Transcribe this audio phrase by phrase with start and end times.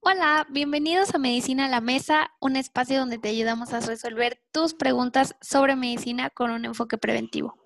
[0.00, 4.72] Hola, bienvenidos a Medicina a la Mesa, un espacio donde te ayudamos a resolver tus
[4.72, 7.56] preguntas sobre medicina con un enfoque preventivo.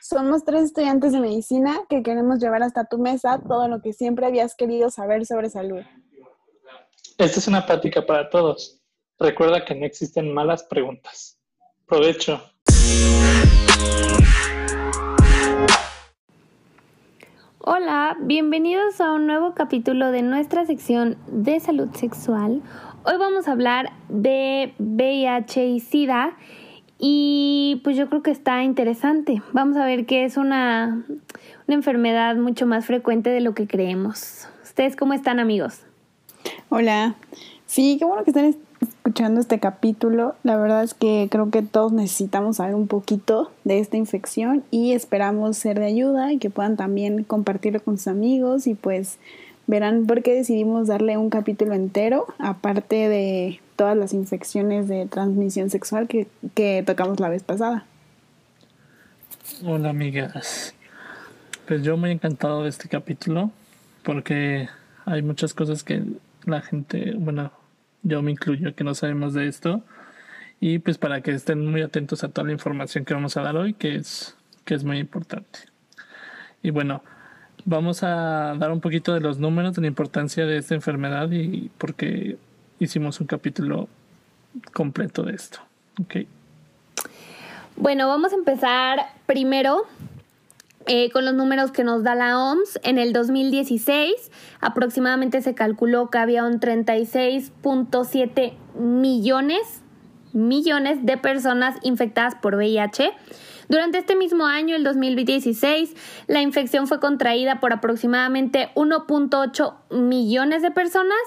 [0.00, 4.26] Somos tres estudiantes de medicina que queremos llevar hasta tu mesa todo lo que siempre
[4.26, 5.80] habías querido saber sobre salud.
[7.18, 8.80] Esta es una práctica para todos.
[9.18, 11.38] Recuerda que no existen malas preguntas.
[11.86, 12.42] Provecho.
[17.64, 22.60] Hola, bienvenidos a un nuevo capítulo de nuestra sección de salud sexual.
[23.04, 26.36] Hoy vamos a hablar de VIH y SIDA
[26.98, 29.42] y pues yo creo que está interesante.
[29.52, 31.04] Vamos a ver que es una,
[31.68, 34.48] una enfermedad mucho más frecuente de lo que creemos.
[34.64, 35.82] ¿Ustedes cómo están amigos?
[36.68, 37.14] Hola.
[37.66, 40.34] Sí, qué bueno que están escuchando este capítulo.
[40.42, 44.92] La verdad es que creo que todos necesitamos saber un poquito de esta infección y
[44.92, 49.18] esperamos ser de ayuda y que puedan también compartirlo con sus amigos y pues
[49.66, 55.70] verán por qué decidimos darle un capítulo entero, aparte de todas las infecciones de transmisión
[55.70, 57.86] sexual que, que tocamos la vez pasada.
[59.64, 60.74] Hola amigas.
[61.66, 63.50] Pues yo muy encantado de este capítulo
[64.02, 64.68] porque
[65.04, 66.02] hay muchas cosas que
[66.44, 67.52] la gente, bueno,
[68.02, 69.82] yo me incluyo que no sabemos de esto.
[70.60, 73.56] Y pues para que estén muy atentos a toda la información que vamos a dar
[73.56, 75.58] hoy, que es, que es muy importante.
[76.62, 77.02] Y bueno,
[77.64, 81.70] vamos a dar un poquito de los números de la importancia de esta enfermedad y
[81.78, 82.38] porque
[82.78, 83.88] hicimos un capítulo
[84.72, 85.60] completo de esto.
[86.00, 86.28] Okay.
[87.76, 89.86] Bueno, vamos a empezar primero
[90.86, 94.30] eh, con los números que nos da la OMS, en el 2016
[94.60, 99.82] aproximadamente se calculó que había un 36.7 millones,
[100.32, 103.12] millones de personas infectadas por VIH.
[103.68, 105.94] Durante este mismo año, el 2016,
[106.26, 111.18] la infección fue contraída por aproximadamente 1.8 millones de personas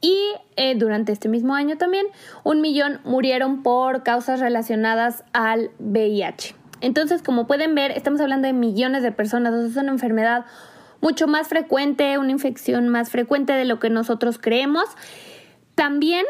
[0.00, 0.16] y
[0.56, 2.06] eh, durante este mismo año también
[2.42, 6.61] un millón murieron por causas relacionadas al VIH.
[6.82, 10.44] Entonces, como pueden ver, estamos hablando de millones de personas, es una enfermedad
[11.00, 14.84] mucho más frecuente, una infección más frecuente de lo que nosotros creemos.
[15.74, 16.26] También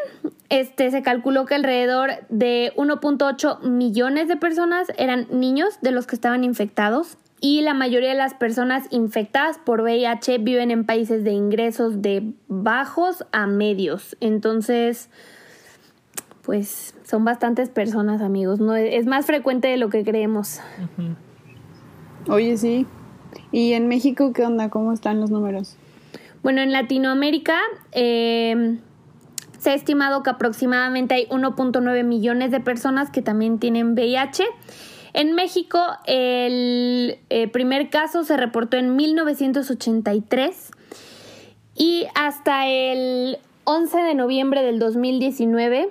[0.51, 6.15] este, se calculó que alrededor de 1.8 millones de personas eran niños de los que
[6.15, 11.33] estaban infectados y la mayoría de las personas infectadas por VIH viven en países de
[11.33, 14.17] ingresos de bajos a medios.
[14.21, 15.11] Entonces,
[16.43, 18.59] pues son bastantes personas, amigos.
[18.59, 20.61] No es más frecuente de lo que creemos.
[22.27, 22.87] Oye, sí.
[23.51, 24.71] ¿Y en México qué onda?
[24.71, 25.77] ¿Cómo están los números?
[26.43, 27.59] Bueno, en Latinoamérica
[27.93, 28.79] eh,
[29.59, 34.45] se ha estimado que aproximadamente hay 1.9 millones de personas que también tienen VIH.
[35.13, 40.71] En México, el eh, primer caso se reportó en 1983
[41.77, 45.91] y hasta el 11 de noviembre del 2019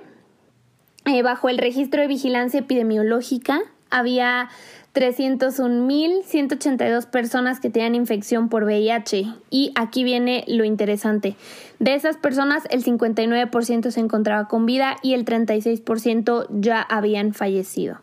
[1.04, 4.48] eh, bajo el registro de vigilancia epidemiológica había
[4.94, 9.26] 301.182 personas que tenían infección por VIH.
[9.50, 11.36] Y aquí viene lo interesante.
[11.78, 17.98] De esas personas, el 59% se encontraba con vida y el 36% ya habían fallecido.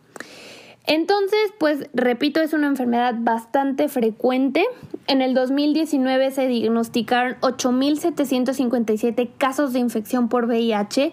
[0.86, 4.66] Entonces, pues repito, es una enfermedad bastante frecuente.
[5.06, 11.12] En el 2019 se diagnosticaron 8.757 casos de infección por VIH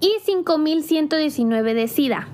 [0.00, 2.28] y 5.119 de SIDA.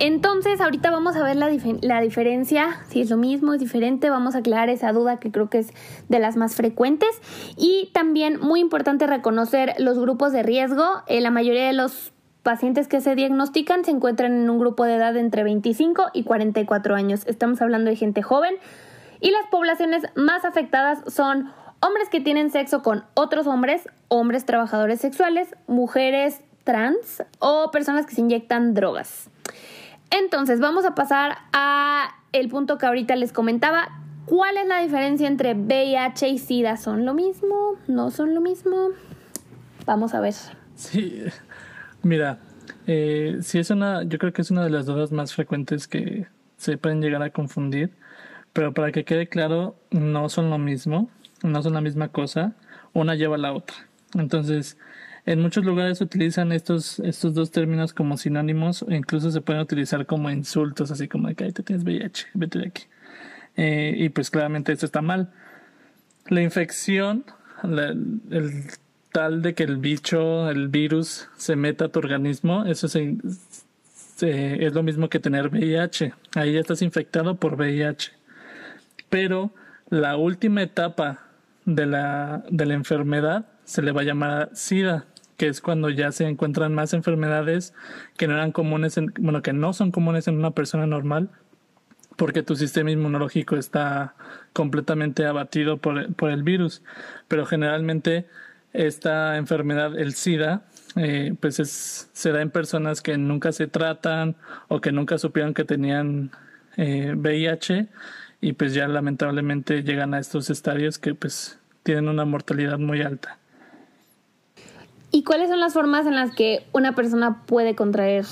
[0.00, 1.50] Entonces, ahorita vamos a ver la,
[1.82, 5.50] la, diferencia, si es lo mismo, es diferente, vamos a aclarar esa duda que creo
[5.50, 5.74] que es
[6.08, 7.10] de las más frecuentes.
[7.58, 11.02] Y también muy importante reconocer los grupos de riesgo.
[11.06, 14.94] Eh, la mayoría de los pacientes que se diagnostican se encuentran en un grupo de
[14.94, 17.26] edad entre 25 y 44 años.
[17.26, 18.54] Estamos hablando de gente joven.
[19.20, 25.00] Y las poblaciones más afectadas son hombres que tienen sexo con otros hombres, hombres trabajadores
[25.00, 29.30] sexuales, mujeres trans o personas que se inyectan drogas.
[30.10, 33.88] Entonces, vamos a pasar a el punto que ahorita les comentaba.
[34.26, 36.76] ¿Cuál es la diferencia entre VIH y SIDA?
[36.76, 37.76] ¿Son lo mismo?
[37.88, 38.90] ¿No son lo mismo?
[39.86, 40.34] Vamos a ver.
[40.76, 41.24] Sí,
[42.02, 42.38] mira,
[42.86, 46.26] eh, es una, yo creo que es una de las dudas más frecuentes que
[46.56, 47.90] se pueden llegar a confundir,
[48.52, 51.10] pero para que quede claro, no son lo mismo,
[51.42, 52.54] no son la misma cosa,
[52.92, 53.76] una lleva a la otra.
[54.14, 54.76] Entonces,
[55.30, 60.04] en muchos lugares se utilizan estos, estos dos términos como sinónimos incluso se pueden utilizar
[60.04, 62.82] como insultos, así como de que ahí te tienes VIH, vete de aquí.
[63.56, 65.30] Eh, y pues claramente esto está mal.
[66.28, 67.24] La infección,
[67.62, 68.64] el
[69.12, 74.82] tal de que el bicho, el virus se meta a tu organismo, eso es lo
[74.82, 76.12] mismo que tener VIH.
[76.34, 78.12] Ahí ya estás infectado por VIH.
[79.08, 79.52] Pero
[79.90, 81.20] la última etapa
[81.66, 85.06] de la, de la enfermedad se le va a llamar SIDA,
[85.40, 87.72] que es cuando ya se encuentran más enfermedades
[88.18, 91.30] que no eran comunes, en, bueno, que no son comunes en una persona normal,
[92.16, 94.16] porque tu sistema inmunológico está
[94.52, 96.82] completamente abatido por, por el virus.
[97.26, 98.26] Pero generalmente
[98.74, 100.64] esta enfermedad, el SIDA,
[100.96, 104.36] eh, pues es, se da en personas que nunca se tratan
[104.68, 106.32] o que nunca supieron que tenían
[106.76, 107.88] eh, VIH
[108.42, 113.39] y pues ya lamentablemente llegan a estos estadios que pues tienen una mortalidad muy alta.
[115.10, 118.24] ¿Y cuáles son las formas en las que una persona puede contraer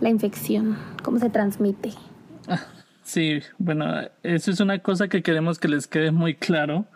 [0.00, 0.76] la infección?
[1.02, 1.90] ¿Cómo se transmite?
[3.04, 3.86] Sí, bueno,
[4.22, 6.86] eso es una cosa que queremos que les quede muy claro,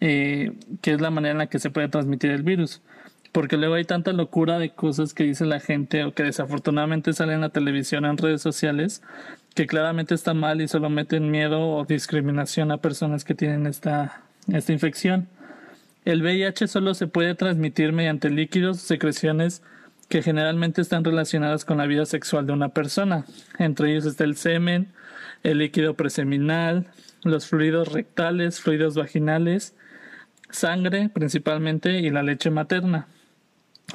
[0.00, 0.52] eh,
[0.82, 2.82] que es la manera en la que se puede transmitir el virus.
[3.30, 7.36] Porque luego hay tanta locura de cosas que dice la gente o que desafortunadamente salen
[7.36, 9.00] en la televisión, en redes sociales,
[9.54, 14.22] que claramente está mal y solo meten miedo o discriminación a personas que tienen esta,
[14.52, 15.28] esta infección.
[16.04, 19.62] El VIH solo se puede transmitir mediante líquidos secreciones
[20.08, 23.24] que generalmente están relacionadas con la vida sexual de una persona.
[23.58, 24.92] Entre ellos está el semen,
[25.42, 26.86] el líquido preseminal,
[27.22, 29.74] los fluidos rectales, fluidos vaginales,
[30.50, 33.08] sangre principalmente y la leche materna.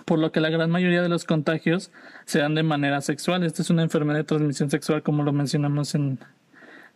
[0.06, 1.92] Por lo que la gran mayoría de los contagios
[2.26, 3.44] se dan de manera sexual.
[3.44, 6.18] Esta es una enfermedad de transmisión sexual como lo mencionamos en,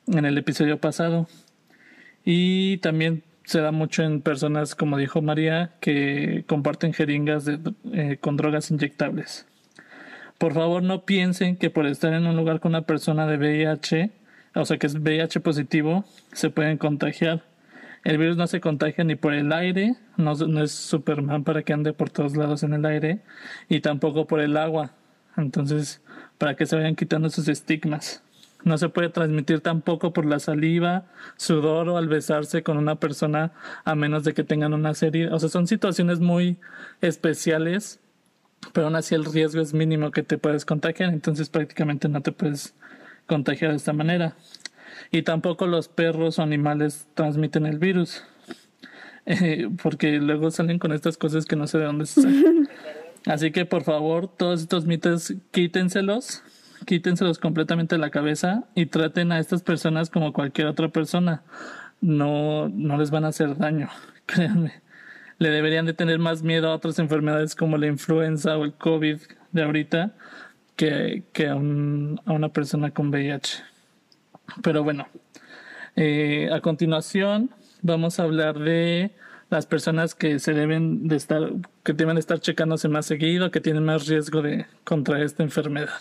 [0.07, 1.27] en el episodio pasado.
[2.25, 7.49] Y también se da mucho en personas, como dijo María, que comparten jeringas
[7.91, 9.45] eh, con drogas inyectables.
[10.37, 14.11] Por favor, no piensen que por estar en un lugar con una persona de VIH,
[14.55, 17.43] o sea que es VIH positivo, se pueden contagiar.
[18.03, 21.71] El virus no se contagia ni por el aire, no, no es Superman para que
[21.71, 23.19] ande por todos lados en el aire,
[23.69, 24.91] y tampoco por el agua.
[25.37, 26.01] Entonces,
[26.37, 28.21] para que se vayan quitando esos estigmas.
[28.63, 31.05] No se puede transmitir tampoco por la saliva,
[31.35, 33.51] sudor o al besarse con una persona
[33.83, 35.29] a menos de que tengan una serie.
[35.29, 36.57] O sea, son situaciones muy
[37.01, 37.99] especiales,
[38.71, 42.31] pero aún así el riesgo es mínimo que te puedes contagiar, entonces prácticamente no te
[42.31, 42.73] puedes
[43.27, 44.35] contagiar de esta manera.
[45.11, 48.23] Y tampoco los perros o animales transmiten el virus,
[49.25, 52.69] eh, porque luego salen con estas cosas que no sé de dónde se salen.
[53.25, 56.43] Así que por favor, todos estos mitos quítenselos
[56.85, 61.43] quítenselos completamente de la cabeza y traten a estas personas como cualquier otra persona.
[62.01, 63.89] No, no les van a hacer daño,
[64.25, 64.81] créanme.
[65.39, 69.17] Le deberían de tener más miedo a otras enfermedades como la influenza o el COVID
[69.51, 70.13] de ahorita
[70.75, 73.63] que, que a, un, a una persona con VIH.
[74.61, 75.07] Pero bueno,
[75.95, 77.51] eh, a continuación
[77.81, 79.11] vamos a hablar de
[79.49, 81.51] las personas que se deben de estar,
[81.83, 85.99] que deben de estar checándose más seguido, que tienen más riesgo de contraer esta enfermedad.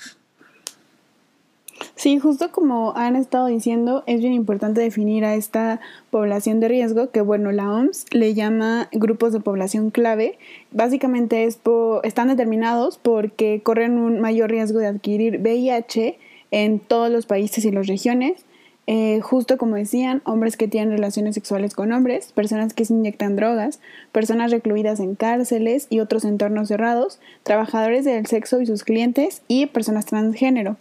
[2.03, 7.13] Sí, justo como han estado diciendo, es bien importante definir a esta población de riesgo,
[7.13, 10.37] que bueno, la OMS le llama grupos de población clave.
[10.73, 11.61] Básicamente es
[12.03, 16.19] están determinados porque corren un mayor riesgo de adquirir VIH
[16.51, 18.45] en todos los países y las regiones.
[18.89, 23.37] Eh, justo como decían, hombres que tienen relaciones sexuales con hombres, personas que se inyectan
[23.37, 23.79] drogas,
[24.11, 29.67] personas recluidas en cárceles y otros entornos cerrados, trabajadores del sexo y sus clientes y
[29.67, 30.77] personas transgénero.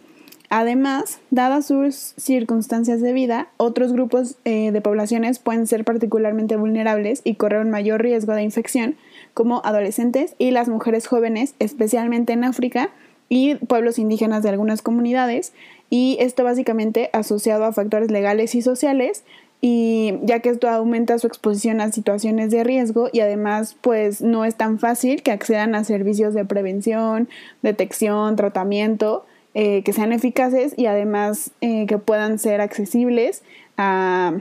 [0.54, 7.22] Además, dadas sus circunstancias de vida, otros grupos eh, de poblaciones pueden ser particularmente vulnerables
[7.24, 8.96] y correr un mayor riesgo de infección,
[9.32, 12.90] como adolescentes y las mujeres jóvenes, especialmente en África
[13.30, 15.54] y pueblos indígenas de algunas comunidades,
[15.88, 19.24] y esto básicamente asociado a factores legales y sociales,
[19.62, 24.44] y ya que esto aumenta su exposición a situaciones de riesgo y además pues no
[24.44, 27.30] es tan fácil que accedan a servicios de prevención,
[27.62, 33.42] detección, tratamiento, eh, que sean eficaces y además eh, que puedan ser accesibles
[33.76, 34.32] a,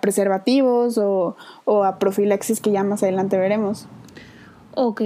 [0.00, 1.36] preservativos o,
[1.84, 3.86] a profilaxis que ya más adelante veremos.
[4.74, 5.00] Ok.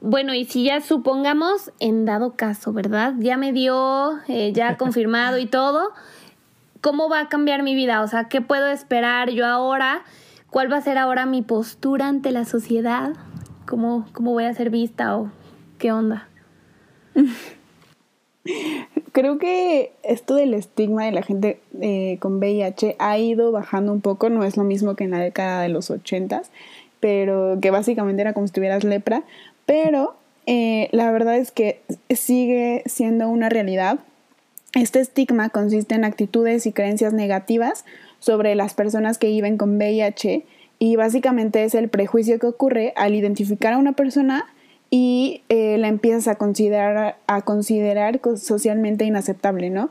[0.00, 3.14] Bueno, y si ya supongamos, en dado caso, ¿verdad?
[3.18, 5.90] Ya me dio, eh, ya confirmado y todo,
[6.80, 8.02] ¿cómo va a cambiar mi vida?
[8.02, 10.02] O sea, ¿qué puedo esperar yo ahora?
[10.50, 13.12] ¿Cuál va a ser ahora mi postura ante la sociedad?
[13.66, 15.30] ¿Cómo, cómo voy a ser vista o
[15.78, 16.28] qué onda?
[19.12, 24.00] Creo que esto del estigma de la gente eh, con VIH ha ido bajando un
[24.00, 26.50] poco, no es lo mismo que en la década de los ochentas,
[27.00, 29.22] pero que básicamente era como si tuvieras lepra,
[29.64, 30.14] pero
[30.46, 34.00] eh, la verdad es que sigue siendo una realidad.
[34.74, 37.84] Este estigma consiste en actitudes y creencias negativas
[38.18, 40.44] sobre las personas que viven con VIH
[40.78, 44.46] y básicamente es el prejuicio que ocurre al identificar a una persona
[44.90, 49.90] y eh, la empiezas a considerar, a considerar socialmente inaceptable, ¿no?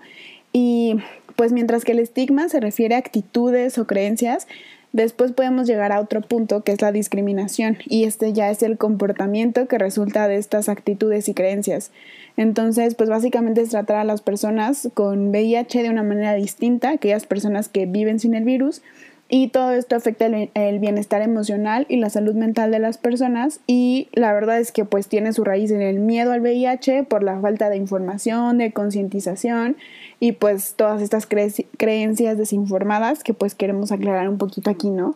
[0.53, 0.97] Y
[1.35, 4.47] pues mientras que el estigma se refiere a actitudes o creencias,
[4.95, 8.77] Después podemos llegar a otro punto que es la discriminación y este ya es el
[8.77, 11.91] comportamiento que resulta de estas actitudes y creencias.
[12.37, 17.25] Entonces, pues básicamente es tratar a las personas con VIH de una manera distinta, aquellas
[17.25, 18.83] personas que viven sin el virus
[19.27, 24.07] y todo esto afecta el, bienestar emocional y la salud mental de las personas y
[24.13, 27.39] la verdad es que pues tiene su raíz en el miedo al VIH por la
[27.39, 29.77] falta de información, de concientización
[30.19, 35.15] y pues todas estas creencias desinformadas que pues queremos aclarar un poquito aquí, ¿no?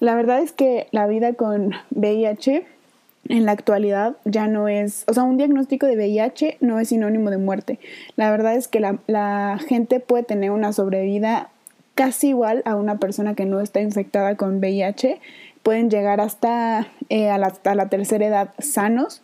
[0.00, 2.64] La verdad es que la vida con VIH
[3.28, 7.30] en la actualidad ya no es, o sea, un diagnóstico de VIH no es sinónimo
[7.30, 7.78] de muerte.
[8.16, 11.51] La verdad es que la, la gente puede tener una sobrevida
[11.94, 15.20] casi igual a una persona que no está infectada con VIH.
[15.62, 19.22] Pueden llegar hasta, eh, a, la, tercera edad sanos.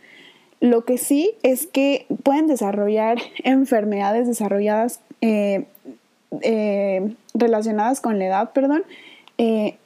[0.60, 5.66] Lo que sí es que pueden desarrollar enfermedades desarrolladas eh,
[6.42, 8.82] eh, relacionadas con la edad, perdón,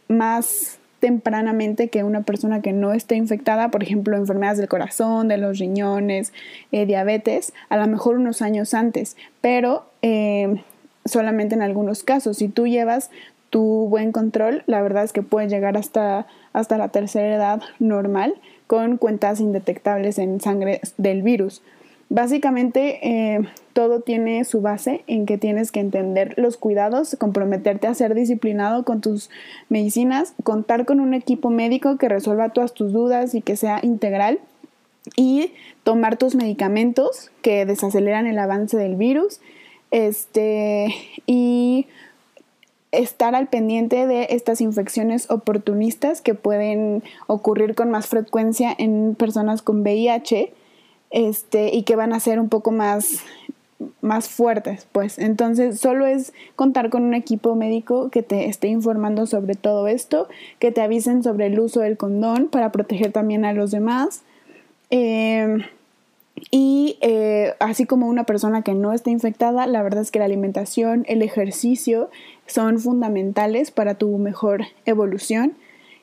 [0.09, 5.37] más tempranamente que una persona que no esté infectada, por ejemplo, enfermedades del corazón, de
[5.37, 6.33] los riñones,
[6.71, 9.85] diabetes, a lo mejor unos años antes, pero
[11.05, 12.39] solamente en algunos casos.
[12.39, 13.11] Si tú llevas
[13.51, 18.35] tu buen control, la verdad es que puedes llegar hasta, hasta la tercera edad normal
[18.67, 21.63] con cuentas indetectables en sangre del virus.
[22.09, 23.41] Básicamente eh,
[23.73, 28.85] todo tiene su base en que tienes que entender los cuidados, comprometerte a ser disciplinado
[28.85, 29.31] con tus
[29.71, 34.41] medicinas, contar con un equipo médico que resuelva todas tus dudas y que sea integral
[35.17, 35.53] y
[35.85, 39.41] tomar tus medicamentos que desaceleran el avance del virus
[39.93, 40.93] este,
[41.27, 41.87] y
[42.91, 49.63] estar al pendiente de estas infecciones oportunistas que pueden ocurrir con más frecuencia en personas
[49.63, 50.53] con VIH
[51.11, 53.21] este, y que van a ser un poco más,
[54.01, 54.87] más fuertes.
[54.93, 59.89] Pues entonces solo es contar con un equipo médico que te esté informando sobre todo
[59.89, 64.23] esto, que te avisen sobre el uso del condón para proteger también a los demás.
[64.91, 65.59] Eh,
[66.51, 70.25] y eh, así como una persona que no está infectada, la verdad es que la
[70.25, 72.11] alimentación, el ejercicio
[72.47, 75.55] son fundamentales para tu mejor evolución.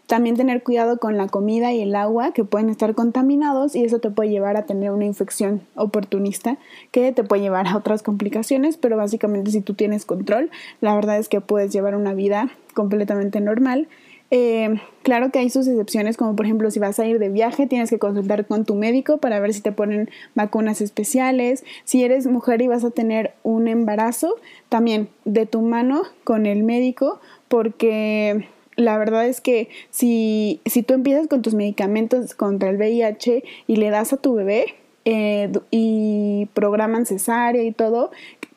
[0.08, 4.00] También tener cuidado con la comida y el agua que pueden estar contaminados y eso
[4.00, 6.58] te puede llevar a tener una infección oportunista
[6.90, 10.50] que te puede llevar a otras complicaciones, pero básicamente si tú tienes control,
[10.82, 13.88] la verdad es que puedes llevar una vida completamente normal
[14.32, 17.68] eh, claro que hay sus excepciones, como por ejemplo si vas a ir de viaje,
[17.68, 21.64] tienes que consultar con tu médico para ver si te ponen vacunas especiales.
[21.84, 24.36] Si eres mujer y vas a tener un embarazo,
[24.70, 30.94] también de tu mano con el médico, porque la verdad es que si, si tú
[30.94, 36.48] empiezas con tus medicamentos contra el VIH y le das a tu bebé, eh, y
[36.54, 38.12] programan cesárea y todo,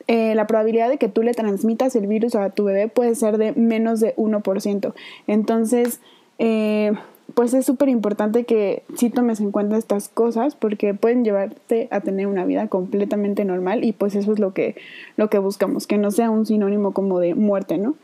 [0.07, 3.37] eh, la probabilidad de que tú le transmitas el virus a tu bebé puede ser
[3.37, 4.93] de menos de 1%.
[5.27, 5.99] Entonces,
[6.39, 6.91] eh,
[7.33, 12.01] pues es súper importante que sí tomes en cuenta estas cosas porque pueden llevarte a
[12.01, 14.75] tener una vida completamente normal y pues eso es lo que,
[15.17, 17.95] lo que buscamos, que no sea un sinónimo como de muerte, ¿no?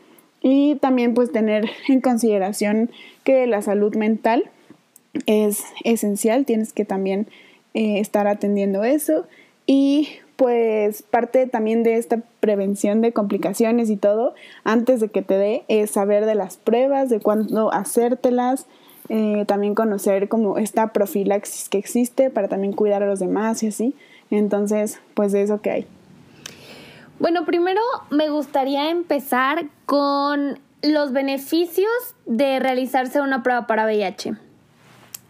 [0.42, 2.90] Y también pues tener en consideración
[3.24, 4.50] que la salud mental
[5.26, 7.26] es esencial, tienes que también
[7.74, 9.26] eh, estar atendiendo eso
[9.66, 10.08] y
[10.40, 14.32] pues parte también de esta prevención de complicaciones y todo,
[14.64, 18.64] antes de que te dé, es saber de las pruebas, de cuándo hacértelas,
[19.10, 23.66] eh, también conocer como esta profilaxis que existe para también cuidar a los demás y
[23.66, 23.94] así.
[24.30, 25.86] Entonces, pues de eso que hay.
[27.18, 31.90] Bueno, primero me gustaría empezar con los beneficios
[32.24, 34.36] de realizarse una prueba para VIH.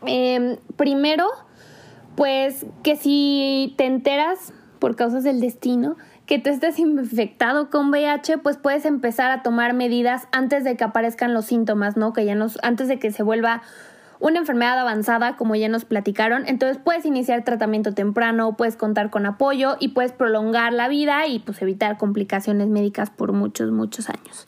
[0.06, 1.26] Em, primero,
[2.14, 5.96] pues que si te enteras por causas del destino,
[6.26, 10.82] que tú estés infectado con VIH, pues puedes empezar a tomar medidas antes de que
[10.84, 12.12] aparezcan los síntomas, ¿no?
[12.12, 13.62] Que ya nos, antes de que se vuelva
[14.20, 16.44] una enfermedad avanzada, como ya nos platicaron.
[16.46, 21.38] Entonces puedes iniciar tratamiento temprano, puedes contar con apoyo y puedes prolongar la vida y
[21.38, 24.46] pues evitar complicaciones médicas por muchos, muchos años.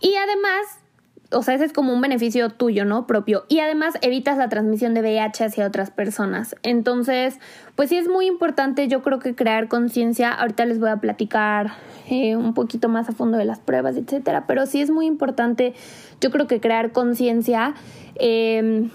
[0.00, 0.66] Y además,
[1.32, 3.06] o sea, ese es como un beneficio tuyo, ¿no?
[3.06, 3.44] Propio.
[3.48, 6.54] Y además evitas la transmisión de VIH hacia otras personas.
[6.62, 7.38] Entonces,
[7.74, 10.32] pues sí es muy importante, yo creo que crear conciencia.
[10.32, 11.72] Ahorita les voy a platicar
[12.08, 14.46] eh, un poquito más a fondo de las pruebas, etcétera.
[14.46, 15.74] Pero sí es muy importante,
[16.20, 17.74] yo creo que crear conciencia.
[18.14, 18.90] Em,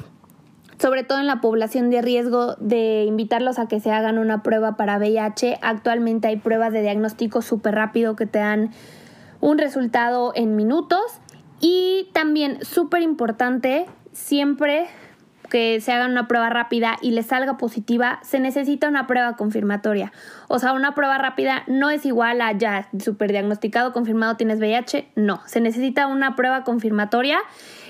[0.80, 4.78] sobre todo en la población de riesgo, de invitarlos a que se hagan una prueba
[4.78, 5.60] para VIH.
[5.62, 8.72] Actualmente hay pruebas de diagnóstico súper rápido que te dan
[9.42, 11.21] un resultado en minutos
[11.62, 14.88] y también súper importante, siempre
[15.51, 20.12] que se haga una prueba rápida y le salga positiva, se necesita una prueba confirmatoria.
[20.48, 25.10] O sea, una prueba rápida no es igual a ya super diagnosticado, confirmado tienes VIH.
[25.15, 27.39] No, se necesita una prueba confirmatoria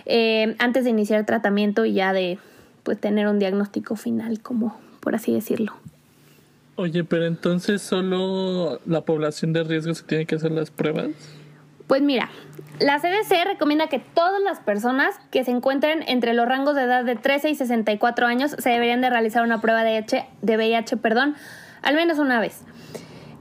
[0.06, 2.40] eh, antes de iniciar tratamiento y ya de
[2.84, 5.74] pues tener un diagnóstico final, como por así decirlo.
[6.76, 11.10] Oye, pero entonces solo la población de riesgo se tiene que hacer las pruebas.
[11.92, 12.30] Pues mira,
[12.80, 17.04] la CDC recomienda que todas las personas que se encuentren entre los rangos de edad
[17.04, 20.96] de 13 y 64 años se deberían de realizar una prueba de, VIH, de VIH
[20.96, 21.36] perdón,
[21.82, 22.62] al menos una vez.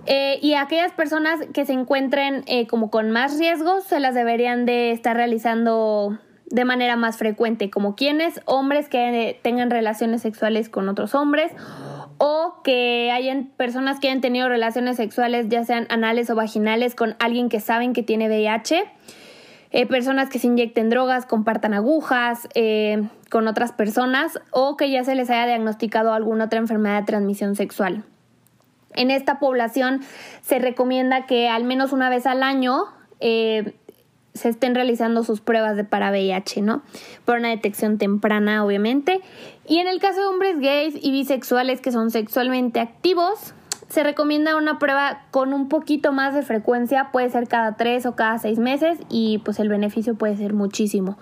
[0.07, 4.67] Eh, y aquellas personas que se encuentren eh, como con más riesgos se las deberían
[4.67, 10.89] de estar realizando de manera más frecuente, como quienes, hombres que tengan relaciones sexuales con
[10.89, 11.53] otros hombres
[12.23, 17.17] o que hayan personas que hayan tenido relaciones sexuales ya sean anales o vaginales con
[17.19, 18.85] alguien que saben que tiene VIH,
[19.71, 25.03] eh, personas que se inyecten drogas, compartan agujas eh, con otras personas o que ya
[25.03, 28.05] se les haya diagnosticado alguna otra enfermedad de transmisión sexual.
[28.93, 30.03] En esta población
[30.43, 32.85] se recomienda que al menos una vez al año
[33.21, 33.73] eh,
[34.35, 36.83] se estén realizando sus pruebas de para VIH, ¿no?
[37.25, 39.21] Por una detección temprana, obviamente.
[39.71, 43.55] Y en el caso de hombres gays y bisexuales que son sexualmente activos,
[43.89, 48.17] se recomienda una prueba con un poquito más de frecuencia, puede ser cada tres o
[48.17, 51.19] cada seis meses y pues el beneficio puede ser muchísimo.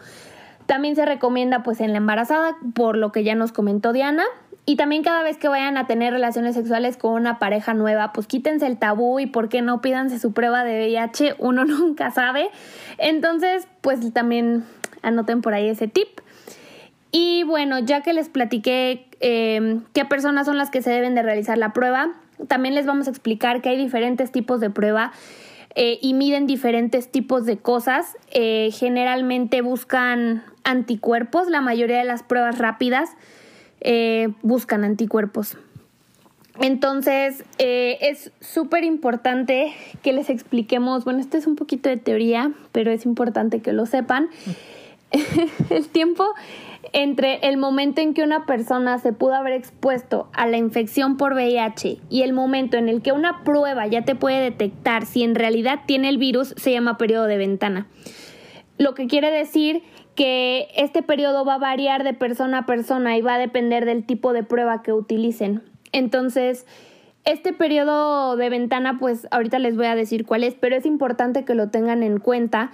[0.64, 4.24] También se recomienda pues en la embarazada, por lo que ya nos comentó Diana,
[4.64, 8.26] y también cada vez que vayan a tener relaciones sexuales con una pareja nueva, pues
[8.26, 12.48] quítense el tabú y por qué no pídanse su prueba de VIH, uno nunca sabe.
[12.96, 14.64] Entonces, pues también
[15.02, 16.20] anoten por ahí ese tip.
[17.10, 21.22] Y bueno, ya que les platiqué eh, qué personas son las que se deben de
[21.22, 22.12] realizar la prueba,
[22.46, 25.12] también les vamos a explicar que hay diferentes tipos de prueba
[25.74, 28.16] eh, y miden diferentes tipos de cosas.
[28.30, 33.10] Eh, generalmente buscan anticuerpos, la mayoría de las pruebas rápidas
[33.80, 35.56] eh, buscan anticuerpos.
[36.60, 39.72] Entonces, es súper importante
[40.02, 43.86] que les expliquemos, bueno, esto es un poquito de teoría, pero es importante que lo
[43.86, 44.28] sepan.
[45.70, 46.26] el tiempo
[46.92, 51.34] entre el momento en que una persona se pudo haber expuesto a la infección por
[51.34, 55.34] VIH y el momento en el que una prueba ya te puede detectar si en
[55.34, 57.86] realidad tiene el virus se llama periodo de ventana.
[58.78, 59.82] Lo que quiere decir
[60.14, 64.04] que este periodo va a variar de persona a persona y va a depender del
[64.04, 65.62] tipo de prueba que utilicen.
[65.92, 66.66] Entonces,
[67.24, 71.44] este periodo de ventana, pues ahorita les voy a decir cuál es, pero es importante
[71.44, 72.72] que lo tengan en cuenta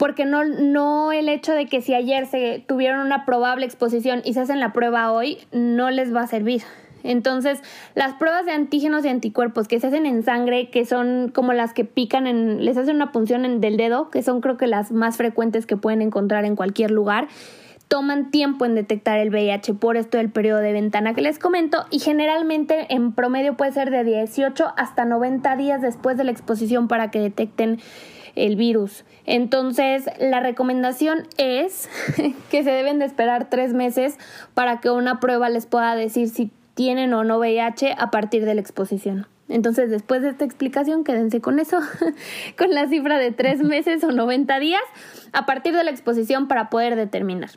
[0.00, 4.32] porque no, no el hecho de que si ayer se tuvieron una probable exposición y
[4.32, 6.62] se hacen la prueba hoy, no les va a servir.
[7.02, 7.60] Entonces,
[7.94, 11.74] las pruebas de antígenos y anticuerpos que se hacen en sangre, que son como las
[11.74, 15.18] que pican en, les hacen una punción del dedo, que son creo que las más
[15.18, 17.28] frecuentes que pueden encontrar en cualquier lugar,
[17.88, 21.84] toman tiempo en detectar el VIH por esto del periodo de ventana que les comento
[21.90, 26.88] y generalmente en promedio puede ser de 18 hasta 90 días después de la exposición
[26.88, 27.80] para que detecten
[28.46, 29.04] el virus.
[29.26, 31.88] Entonces, la recomendación es
[32.50, 34.18] que se deben de esperar tres meses
[34.54, 38.54] para que una prueba les pueda decir si tienen o no VIH a partir de
[38.54, 39.26] la exposición.
[39.48, 41.80] Entonces, después de esta explicación, quédense con eso,
[42.58, 44.82] con la cifra de tres meses o 90 días
[45.32, 47.50] a partir de la exposición para poder determinar.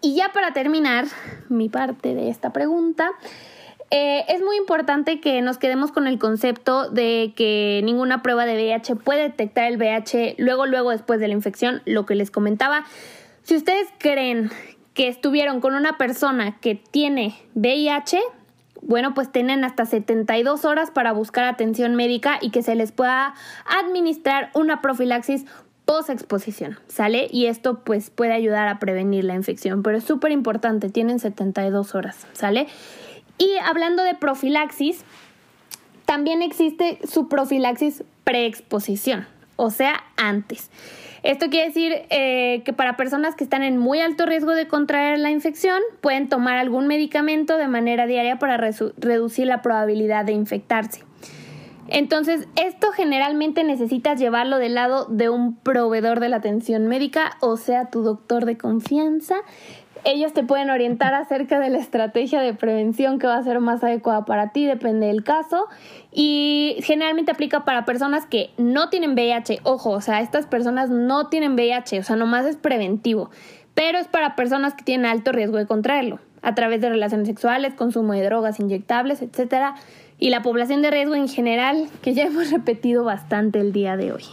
[0.00, 1.04] Y ya para terminar
[1.48, 3.10] mi parte de esta pregunta,
[3.90, 8.54] eh, es muy importante que nos quedemos con el concepto de que ninguna prueba de
[8.54, 12.84] VIH puede detectar el VIH luego, luego después de la infección, lo que les comentaba.
[13.42, 14.50] Si ustedes creen
[14.94, 18.20] que estuvieron con una persona que tiene VIH,
[18.82, 23.34] bueno, pues tienen hasta 72 horas para buscar atención médica y que se les pueda
[23.66, 25.46] administrar una profilaxis
[25.84, 27.26] post-exposición, ¿sale?
[27.30, 31.96] Y esto pues puede ayudar a prevenir la infección, pero es súper importante, tienen 72
[31.96, 32.68] horas, ¿sale?
[33.40, 35.02] Y hablando de profilaxis,
[36.04, 39.26] también existe su profilaxis preexposición,
[39.56, 40.70] o sea, antes.
[41.22, 45.18] Esto quiere decir eh, que para personas que están en muy alto riesgo de contraer
[45.18, 51.04] la infección, pueden tomar algún medicamento de manera diaria para reducir la probabilidad de infectarse.
[51.88, 57.56] Entonces, esto generalmente necesitas llevarlo del lado de un proveedor de la atención médica, o
[57.56, 59.36] sea, tu doctor de confianza,
[60.04, 63.82] ellos te pueden orientar acerca de la estrategia de prevención que va a ser más
[63.84, 65.66] adecuada para ti, depende del caso.
[66.12, 69.60] Y generalmente aplica para personas que no tienen VIH.
[69.62, 73.30] Ojo, o sea, estas personas no tienen VIH, o sea, nomás es preventivo.
[73.74, 77.74] Pero es para personas que tienen alto riesgo de contraerlo, a través de relaciones sexuales,
[77.74, 79.74] consumo de drogas inyectables, etcétera.
[80.18, 84.12] Y la población de riesgo en general, que ya hemos repetido bastante el día de
[84.12, 84.24] hoy.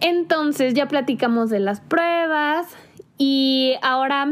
[0.00, 2.66] Entonces, ya platicamos de las pruebas
[3.18, 4.26] y ahora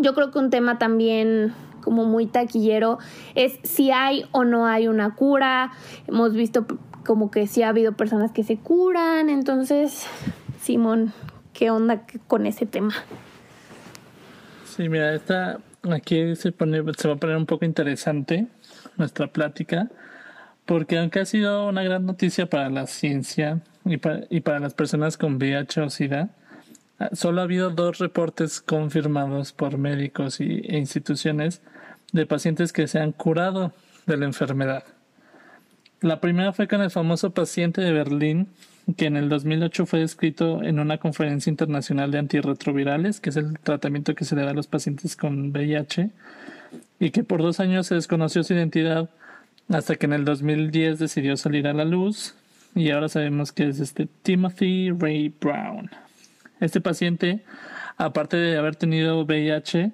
[0.00, 2.98] Yo creo que un tema también como muy taquillero
[3.34, 5.72] es si hay o no hay una cura.
[6.06, 6.66] Hemos visto
[7.04, 9.30] como que sí ha habido personas que se curan.
[9.30, 10.06] Entonces,
[10.60, 11.12] Simón,
[11.52, 12.94] ¿qué onda con ese tema?
[14.66, 15.58] Sí, mira, esta
[15.90, 18.46] aquí se pone, se va a poner un poco interesante
[18.96, 19.88] nuestra plática,
[20.66, 24.74] porque aunque ha sido una gran noticia para la ciencia y para, y para las
[24.74, 26.30] personas con VIH o SIDA,
[27.12, 31.62] solo ha habido dos reportes confirmados por médicos y, e instituciones
[32.12, 33.72] de pacientes que se han curado
[34.06, 34.84] de la enfermedad.
[36.00, 38.48] La primera fue con el famoso paciente de Berlín
[38.96, 43.58] que en el 2008 fue descrito en una conferencia internacional de antirretrovirales, que es el
[43.58, 46.10] tratamiento que se le da a los pacientes con VIH,
[46.98, 49.10] y que por dos años se desconoció su identidad
[49.68, 52.34] hasta que en el 2010 decidió salir a la luz
[52.74, 55.90] y ahora sabemos que es este Timothy Ray Brown.
[56.60, 57.44] Este paciente,
[57.96, 59.92] aparte de haber tenido VIH,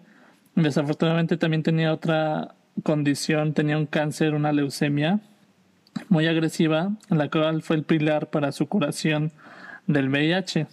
[0.55, 5.21] desafortunadamente también tenía otra condición, tenía un cáncer, una leucemia,
[6.09, 9.33] muy agresiva, la cual fue el pilar para su curación
[9.87, 10.67] del VIH.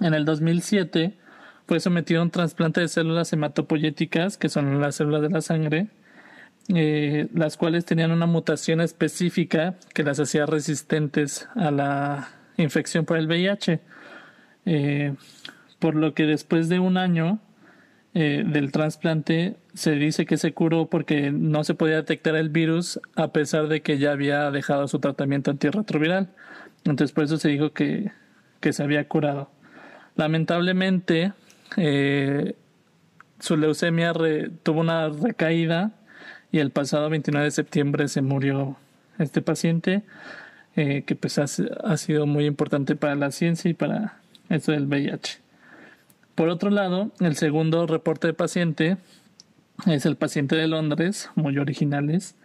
[0.00, 1.14] En el 2007
[1.66, 5.88] fue sometido a un trasplante de células hematopoyéticas, que son las células de la sangre,
[6.68, 13.16] eh, las cuales tenían una mutación específica que las hacía resistentes a la infección por
[13.16, 13.80] el VIH.
[14.66, 15.14] Eh,
[15.78, 17.40] por lo que después de un año
[18.14, 23.00] eh, del trasplante se dice que se curó porque no se podía detectar el virus
[23.16, 26.28] a pesar de que ya había dejado su tratamiento antirretroviral.
[26.84, 28.12] Entonces por eso se dijo que,
[28.60, 29.50] que se había curado.
[30.14, 31.32] Lamentablemente
[31.78, 32.54] eh,
[33.40, 34.12] su leucemia
[34.62, 35.92] tuvo una recaída
[36.50, 38.76] y el pasado 29 de septiembre se murió
[39.18, 40.02] este paciente
[40.76, 41.46] eh, que pues ha,
[41.84, 44.21] ha sido muy importante para la ciencia y para
[44.52, 45.38] esto del VIH.
[46.34, 48.96] Por otro lado, el segundo reporte de paciente
[49.86, 52.36] es el paciente de Londres, muy originales,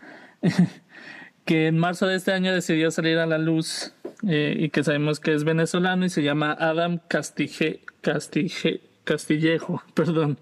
[1.46, 3.94] que en marzo de este año decidió salir a la luz
[4.28, 9.84] eh, y que sabemos que es venezolano y se llama Adam Castille, Castille, Castillejo.
[9.94, 10.38] Perdón.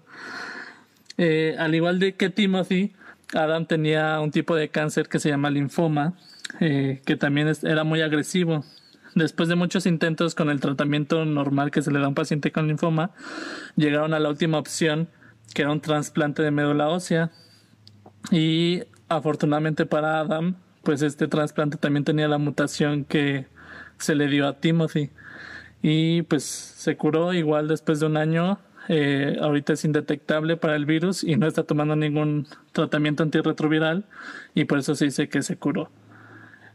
[1.18, 2.94] Eh, al igual de que Timothy,
[3.32, 6.14] Adam tenía un tipo de cáncer que se llama linfoma,
[6.60, 8.64] eh, que también era muy agresivo
[9.16, 12.52] Después de muchos intentos con el tratamiento normal que se le da a un paciente
[12.52, 13.12] con linfoma,
[13.74, 15.08] llegaron a la última opción,
[15.54, 17.30] que era un trasplante de médula ósea.
[18.30, 23.46] Y afortunadamente para Adam, pues este trasplante también tenía la mutación que
[23.96, 25.08] se le dio a Timothy.
[25.80, 28.58] Y pues se curó igual después de un año.
[28.90, 34.04] Eh, ahorita es indetectable para el virus y no está tomando ningún tratamiento antirretroviral
[34.54, 35.90] y por eso se dice que se curó.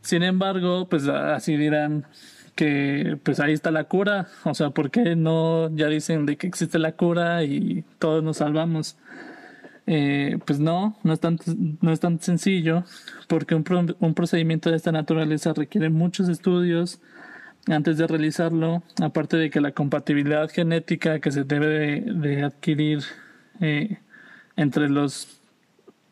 [0.01, 2.05] Sin embargo, pues así dirán
[2.55, 6.47] que pues ahí está la cura, o sea, ¿por qué no ya dicen de que
[6.47, 8.97] existe la cura y todos nos salvamos?
[9.87, 11.37] Eh, pues no, no es, tan,
[11.81, 12.83] no es tan sencillo,
[13.27, 16.99] porque un, un procedimiento de esta naturaleza requiere muchos estudios
[17.67, 23.03] antes de realizarlo, aparte de que la compatibilidad genética que se debe de, adquirir
[23.59, 23.99] eh,
[24.55, 25.39] entre los,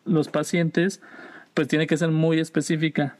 [0.05, 1.01] los pacientes,
[1.53, 3.17] pues tiene que ser muy específica.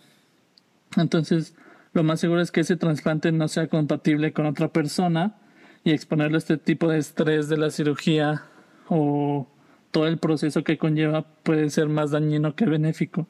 [0.97, 1.56] Entonces,
[1.93, 5.38] lo más seguro es que ese trasplante no sea compatible con otra persona
[5.84, 8.43] y exponerle a este tipo de estrés de la cirugía
[8.88, 9.47] o
[9.91, 13.28] todo el proceso que conlleva puede ser más dañino que benéfico.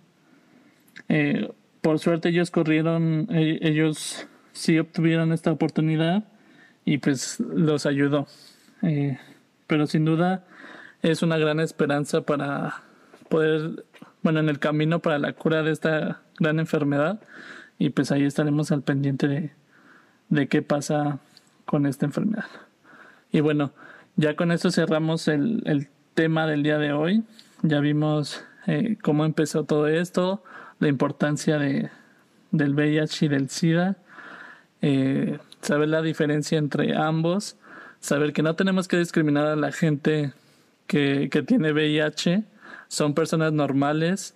[1.08, 1.50] Eh,
[1.82, 6.26] por suerte ellos corrieron, eh, ellos sí obtuvieron esta oportunidad
[6.86, 8.28] y pues los ayudó.
[8.82, 9.18] Eh,
[9.68, 10.46] pero sin duda
[11.02, 12.84] es una gran esperanza para
[13.30, 13.86] poder,
[14.22, 17.20] bueno, en el camino para la cura de esta gran enfermedad
[17.78, 19.52] y pues ahí estaremos al pendiente de,
[20.30, 21.20] de qué pasa
[21.66, 22.46] con esta enfermedad.
[23.32, 23.72] Y bueno,
[24.16, 27.24] ya con esto cerramos el, el tema del día de hoy.
[27.62, 30.44] Ya vimos eh, cómo empezó todo esto,
[30.80, 31.90] la importancia de,
[32.52, 33.98] del VIH y del SIDA,
[34.82, 37.58] eh, saber la diferencia entre ambos,
[38.00, 40.34] saber que no tenemos que discriminar a la gente
[40.88, 42.44] que, que tiene VIH,
[42.90, 44.36] son personas normales,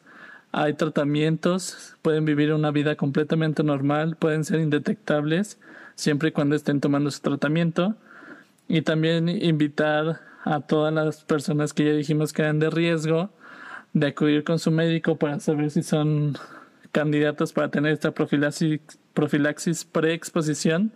[0.53, 5.59] hay tratamientos, pueden vivir una vida completamente normal, pueden ser indetectables
[5.95, 7.95] siempre y cuando estén tomando su tratamiento.
[8.67, 13.31] Y también invitar a todas las personas que ya dijimos que eran de riesgo
[13.93, 16.37] de acudir con su médico para saber si son
[16.91, 18.79] candidatos para tener esta profilaxis,
[19.13, 20.91] profilaxis preexposición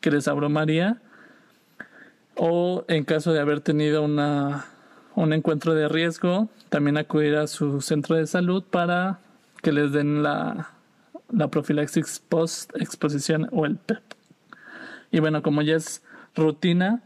[0.00, 1.00] que les abrumaría
[2.34, 4.66] o en caso de haber tenido una
[5.16, 9.18] un encuentro de riesgo, también acudir a su centro de salud para
[9.62, 10.70] que les den la,
[11.32, 14.02] la profilaxis post exposición o el PEP.
[15.10, 16.02] Y bueno, como ya es
[16.36, 17.02] rutina,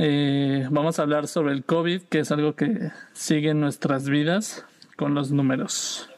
[0.00, 4.64] Eh, vamos a hablar sobre el COVID, que es algo que sigue en nuestras vidas
[4.96, 6.08] con los números.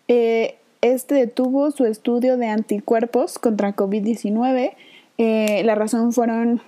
[0.07, 4.73] Eh, este detuvo su estudio de anticuerpos contra COVID-19.
[5.17, 6.61] Eh, la razón fueron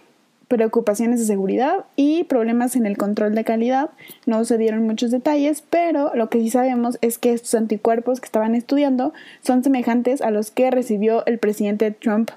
[0.48, 3.90] preocupaciones de seguridad y problemas en el control de calidad.
[4.26, 8.26] No se dieron muchos detalles, pero lo que sí sabemos es que estos anticuerpos que
[8.26, 12.32] estaban estudiando son semejantes a los que recibió el presidente Trump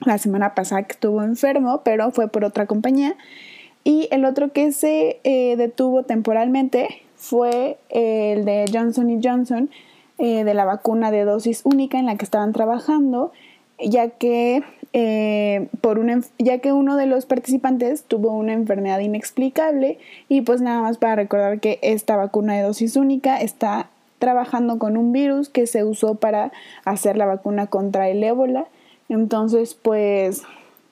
[0.00, 3.16] la semana pasada que estuvo enfermo, pero fue por otra compañía.
[3.84, 9.70] Y el otro que se eh, detuvo temporalmente fue el de Johnson Johnson,
[10.18, 13.32] eh, de la vacuna de dosis única en la que estaban trabajando,
[13.78, 14.62] ya que,
[14.92, 20.60] eh, por una, ya que uno de los participantes tuvo una enfermedad inexplicable y pues
[20.60, 25.48] nada más para recordar que esta vacuna de dosis única está trabajando con un virus
[25.48, 26.52] que se usó para
[26.84, 28.66] hacer la vacuna contra el ébola.
[29.08, 30.42] Entonces, pues,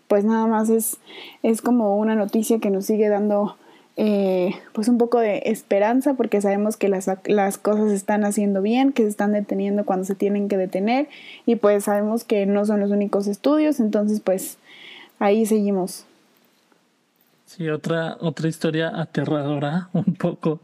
[0.08, 0.98] pues nada más es,
[1.42, 3.56] es como una noticia que nos sigue dando
[3.96, 8.60] eh, pues un poco de esperanza porque sabemos que las, las cosas se están haciendo
[8.60, 11.08] bien, que se están deteniendo cuando se tienen que detener
[11.46, 14.58] y pues sabemos que no son los únicos estudios, entonces pues
[15.20, 16.06] ahí seguimos.
[17.46, 20.60] Sí, otra, otra historia aterradora un poco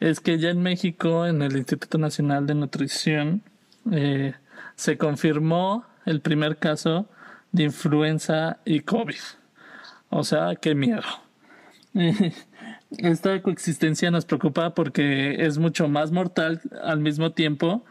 [0.00, 3.42] es que ya en México, en el Instituto Nacional de Nutrición,
[3.90, 4.32] eh,
[4.76, 7.06] se confirmó el primer caso
[7.52, 9.16] de influenza y COVID.
[10.10, 11.02] O sea, qué miedo.
[12.98, 17.84] Esta coexistencia nos preocupa porque es mucho más mortal al mismo tiempo,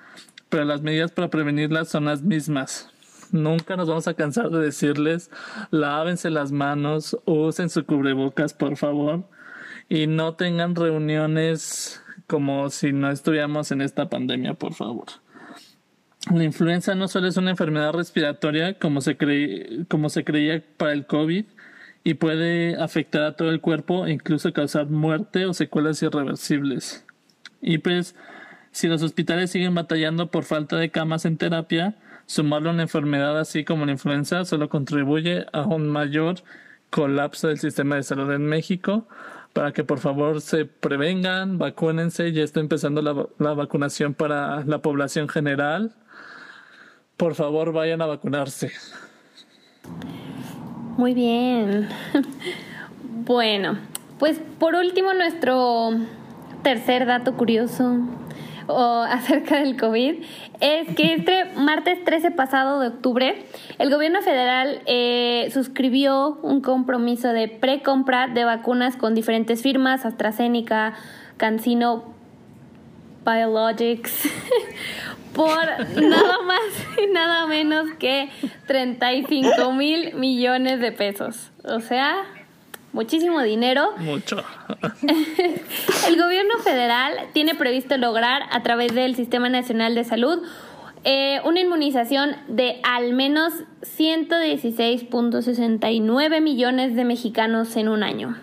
[0.49, 2.89] pero las medidas para prevenirlas son las mismas.
[3.31, 5.29] Nunca nos vamos a cansar de decirles,
[5.69, 9.25] lávense las manos, usen su cubrebocas, por favor,
[9.89, 15.07] y no tengan reuniones como si no estuviéramos en esta pandemia, por favor.
[16.33, 19.17] La influenza no solo es una enfermedad respiratoria como se,
[19.89, 21.45] como se creía para el COVID,
[22.07, 27.05] y puede afectar a todo el cuerpo e incluso causar muerte o secuelas irreversibles.
[27.61, 28.15] Y pues,
[28.71, 33.37] si los hospitales siguen batallando por falta de camas en terapia, sumarlo a una enfermedad
[33.37, 36.35] así como la influenza solo contribuye a un mayor
[36.91, 39.05] colapso del sistema de salud en México.
[39.51, 44.81] Para que por favor se prevengan, vacúnense, ya está empezando la, la vacunación para la
[44.81, 45.93] población general.
[47.17, 48.71] Por favor, vayan a vacunarse.
[50.97, 51.87] Muy bien.
[53.03, 53.77] bueno,
[54.17, 55.91] pues por último nuestro
[56.63, 57.99] tercer dato curioso
[58.67, 60.15] acerca del COVID
[60.59, 63.45] es que este martes 13 pasado de octubre
[63.77, 70.95] el gobierno federal eh, suscribió un compromiso de precompra de vacunas con diferentes firmas, AstraZeneca,
[71.37, 72.05] CanSino
[73.23, 74.27] Biologics,
[75.37, 75.65] por
[76.01, 76.59] nada más
[77.01, 78.29] y nada menos que
[78.65, 81.51] 35 mil millones de pesos.
[81.63, 82.25] O sea,
[82.91, 83.91] muchísimo dinero.
[83.99, 84.43] Mucho.
[86.07, 90.43] El gobierno federal tiene previsto lograr a través del Sistema Nacional de Salud
[91.03, 98.35] eh, una inmunización de al menos 116.69 millones de mexicanos en un año.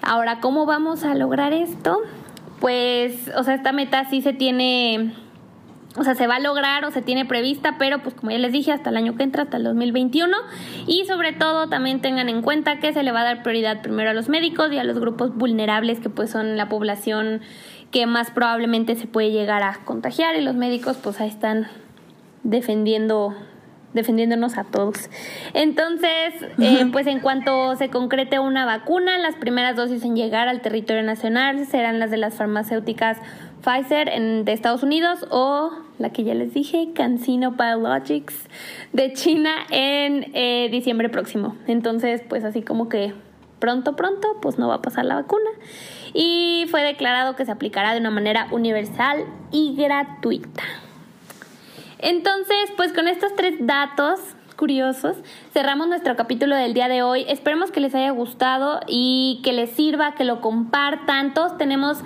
[0.00, 2.00] Ahora, ¿cómo vamos a lograr esto?
[2.58, 5.12] Pues, o sea, esta meta sí se tiene
[5.96, 8.52] o sea, se va a lograr o se tiene prevista, pero pues como ya les
[8.52, 10.34] dije, hasta el año que entra, hasta el 2021.
[10.86, 14.10] Y sobre todo también tengan en cuenta que se le va a dar prioridad primero
[14.10, 17.42] a los médicos y a los grupos vulnerables que pues son la población
[17.90, 21.68] que más probablemente se puede llegar a contagiar y los médicos pues ahí están
[22.42, 23.34] defendiendo
[23.92, 25.10] defendiéndonos a todos.
[25.52, 30.62] Entonces, eh, pues en cuanto se concrete una vacuna, las primeras dosis en llegar al
[30.62, 33.18] territorio nacional serán las de las farmacéuticas
[33.62, 38.48] Pfizer en, de Estados Unidos o la que ya les dije, CanSino Biologics
[38.92, 41.56] de China en eh, diciembre próximo.
[41.66, 43.14] Entonces, pues así como que
[43.58, 45.50] pronto, pronto, pues no va a pasar la vacuna.
[46.12, 50.64] Y fue declarado que se aplicará de una manera universal y gratuita.
[51.98, 54.20] Entonces, pues con estos tres datos
[54.62, 55.16] curiosos.
[55.52, 57.24] Cerramos nuestro capítulo del día de hoy.
[57.28, 61.34] Esperemos que les haya gustado y que les sirva, que lo compartan.
[61.34, 61.98] Todos tenemos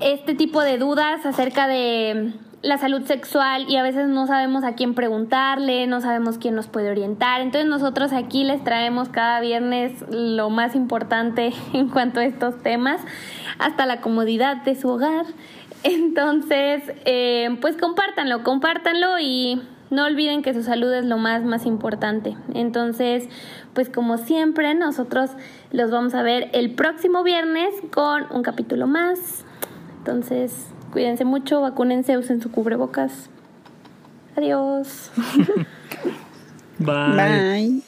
[0.00, 2.32] este tipo de dudas acerca de
[2.62, 6.66] la salud sexual y a veces no sabemos a quién preguntarle, no sabemos quién nos
[6.66, 7.40] puede orientar.
[7.40, 13.00] Entonces nosotros aquí les traemos cada viernes lo más importante en cuanto a estos temas,
[13.58, 15.26] hasta la comodidad de su hogar.
[15.82, 21.64] Entonces, eh, pues compártanlo, compártanlo y no olviden que su salud es lo más, más
[21.64, 22.36] importante.
[22.52, 23.28] Entonces,
[23.72, 25.30] pues como siempre, nosotros
[25.72, 29.46] los vamos a ver el próximo viernes con un capítulo más.
[30.00, 33.28] Entonces, cuídense mucho, vacúnense, usen su cubrebocas.
[34.34, 35.10] Adiós.
[36.78, 37.16] Bye.
[37.16, 37.82] Bye.